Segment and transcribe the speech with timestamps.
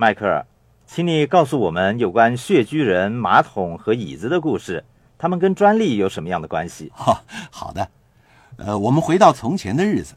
[0.00, 0.46] 迈克尔，
[0.86, 4.84] 请你告诉我们有关穴居人、马桶和椅子的故事，
[5.18, 6.92] 他们跟专利有什么样的关系？
[6.94, 7.90] 哈，好的。
[8.58, 10.14] 呃，我们回到从前的日子，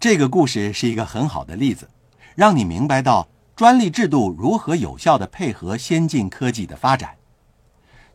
[0.00, 1.90] 这个故事是一个很好的例子，
[2.34, 7.16] 让你明白到专利制度如何有效的配合先进科技的发展。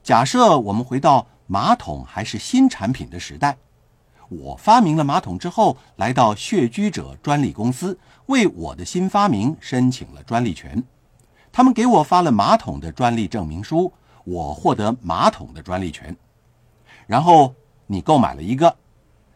[0.01, 3.55] 假设我们回到马桶还是新产品的时代，
[4.29, 10.83] 我发明了马桶之后，来到穴居者专利公司，为我的新发明申请了专利权。
[11.51, 13.91] 他们给我发了马桶的专利证明书，
[14.25, 16.15] 我获得马桶的专利权。
[17.05, 18.75] 然后你购买了一个，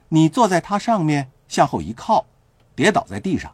[0.09, 2.25] 你坐在它上面，向后一靠，
[2.75, 3.51] 跌倒在地上。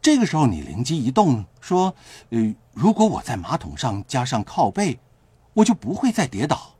[0.00, 1.94] 这个时候你灵机一动，说
[2.30, 4.98] ：“呃，如果我在马桶上加上靠背，
[5.52, 6.74] 我就不会再跌倒。”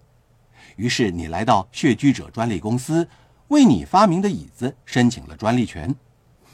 [0.76, 3.08] 于是你来到穴居者专利公司，
[3.48, 5.94] 为你发明的椅子申请了专利权，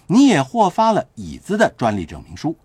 [0.06, 2.56] 你也获发了椅子的专利证明书。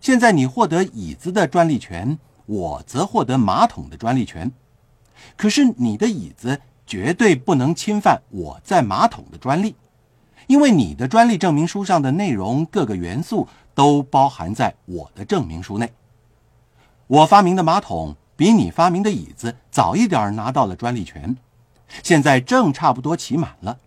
[0.00, 4.52] 现在你获得椅子的专利权，我则获得马桶的专利权。
[5.36, 9.74] 可是你的椅子绝对不能侵犯我在马桶的专利，
[10.46, 15.92] 因为你的专利证明书上的内容各个元素都包含在我的证明书内。
[17.06, 21.36] 我发明的马桶比你发明的椅子早一点拿到了专利权，
[22.02, 23.78] 现在正差不多期满了。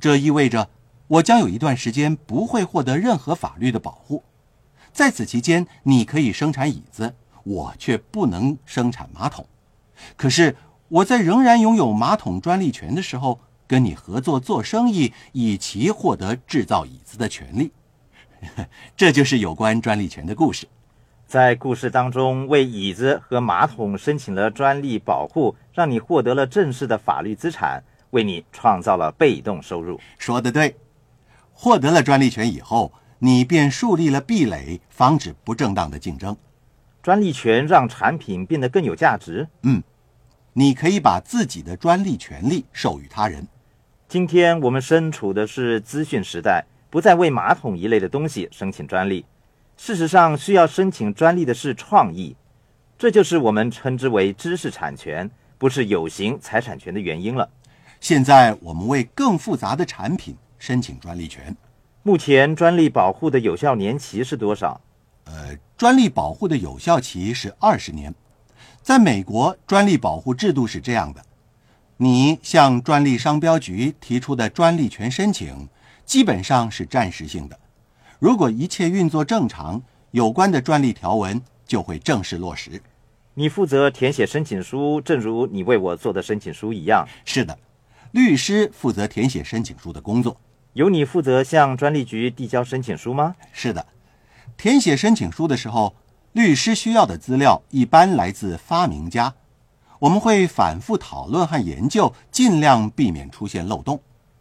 [0.00, 0.70] 这意味着
[1.06, 4.22] 我将有一段时间不会获得任何法律的保护。
[4.92, 7.14] 在此期间，你可以生产椅子，
[7.44, 9.46] 我却不能生产马桶。
[10.16, 10.56] 可是
[10.88, 17.72] 我在仍然拥有马桶专利权的时候，跟你合作做生意，以其获得制造椅子的权利。
[18.96, 20.66] 这就是有关专利权的故事。
[21.28, 30.00] 在故事当中，为椅子和马桶申请了专利保护，让你获得了正式的法律资产，为你创造了被动收入。
[30.16, 30.74] 说得对，
[31.52, 32.90] 获得了专利权以后。
[33.20, 36.34] 你便树立了壁垒，防止不正当的竞争。
[37.02, 39.48] 专利权让产品变得更有价值。
[39.64, 39.82] 嗯，
[40.52, 43.46] 你可以把自己的专利权利授予他人。
[44.08, 49.26] 今天我们身处的是资讯时代，不再为马桶一类的东西申请专利。
[49.78, 52.34] 事实上，需要申请专利的是创意，
[52.98, 57.48] 这就是我们称之为知识产权，不是有形财产权的原因了。
[58.00, 61.56] 现在我们为更复杂的产品申请专利权。
[62.02, 64.78] 目前专利保护的有效年期是多少？
[65.24, 68.12] 呃，专利保护的有效期是二十年。
[68.82, 71.22] 在美国，专利保护制度是这样的：
[71.98, 75.68] 你向专利商标局提出的专利权申请，
[76.04, 77.56] 基本上是暂时性的。
[78.18, 79.80] 如果一切运作正常，
[80.10, 82.82] 有关的专利条文就会正式落实。
[83.34, 87.06] 你负责填写申请书，正如你为我做的申请书一样。
[87.24, 87.56] 是的，
[88.10, 90.36] 律师负责填写申请书的工作。
[90.72, 93.36] 由你负责向专利局递交申请书吗？
[93.52, 93.86] 是的，
[94.56, 95.94] 填写申请书的时候，
[96.32, 99.32] 律师需要的资料一般来自发明家。
[100.00, 104.00] 我们会反复讨论和研究，尽量避免出现漏洞。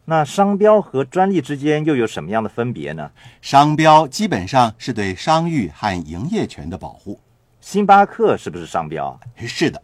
[0.09, 3.11] 那商标和专利之间又有什么样的分别呢？
[3.41, 7.19] 商标基本上是对商誉和营业权的保护。
[7.59, 9.19] 星巴克是不是商标？
[9.35, 9.83] 是的，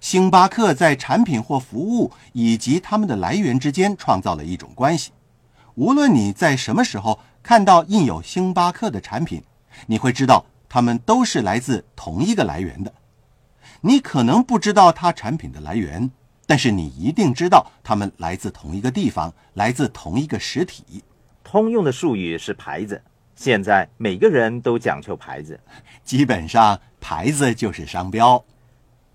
[0.00, 5.10] 星巴克在产品或服务以及它们的来源之间创造了一种关系。
[5.74, 9.42] 无论你在什么时候看到印有星巴克的产品，
[9.88, 12.92] 你会知道它们都是来自同一个来源的。
[13.80, 16.08] 你可能不知道它产品的来源，
[16.48, 21.04] 但是你一定知道它们来自同一个地方，来自同一个实体。
[21.44, 23.02] 通用的术语是牌子。
[23.34, 25.60] 现在每个人都讲究牌子，
[26.02, 28.42] 基本上牌子就是商标。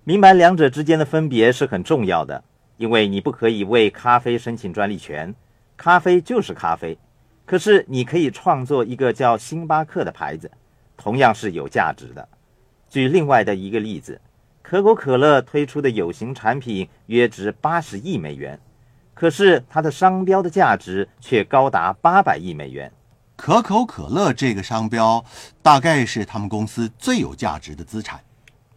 [0.03, 2.44] 明白两者之间的分别是很重要的，
[2.77, 5.33] 因为你不可以为咖啡申请专利权。
[5.75, 6.95] 咖啡就是咖啡，
[7.47, 10.51] 可是你可以创作一个叫星巴克的牌子，
[10.95, 12.29] 同样是有价值的。
[12.88, 14.21] 举另外的一个例子，
[14.73, 18.59] 可口可乐推出的有形产品约值八十亿美元，
[19.13, 22.91] 可是它的商标的价值却高达八百亿美元。
[23.35, 25.23] 可口可乐这个商标
[25.62, 28.19] 大概是他们公司最有价值的资产。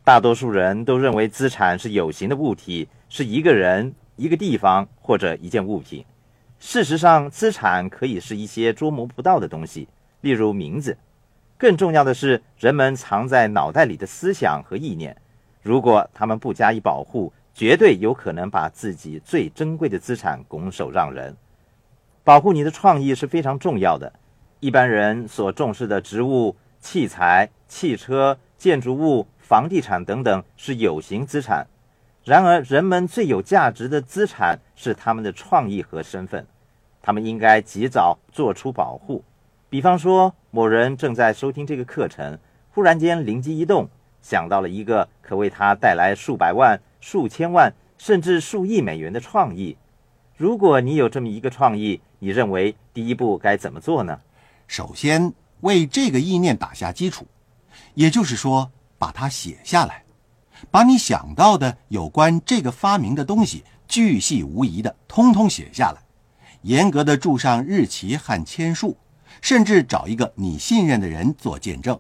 [0.05, 6.05] 大多数人都认为资产是有形的物体，是一个人、一个地方或者一件物品。
[6.59, 9.89] 事实上，资产可以是一些捉摸不到的东西，
[10.21, 10.99] 例如名字。
[11.57, 15.17] 更重要的是，人们藏在脑袋里的思想和意念。
[15.67, 21.37] 如果他们不加以保护，绝对有可能把自己最珍贵的资产拱手让人。
[22.23, 24.13] 保护你的创意是非常重要的。
[24.61, 31.67] 一般人所重视的植物、器材、汽车、建筑物、房地产等等是有形资产。
[32.23, 36.47] 然而，人们最有价值的资产是他们的创意和身份，
[37.03, 39.25] 他们应该及早做出保护。
[39.69, 42.39] 比方说，某人正在收听这个课程，
[42.71, 43.89] 忽然间灵机一动，
[44.29, 49.77] 想到了一个可为他带来数百万、数千万甚至数亿美元的创意。
[50.37, 54.19] 如果你有这么一个创意，你认为第一步该怎么做呢？
[54.67, 57.25] 首先为这个意念打下基础，
[57.95, 58.69] 也就是说，
[58.99, 60.03] 把它写下来，
[60.73, 66.03] 把你想到的有关这个发明的东西，巨细无遗的通通写下来，
[66.63, 68.97] 严格的注上日期和签数，
[69.41, 71.97] 甚至找一个你信任的人做见证。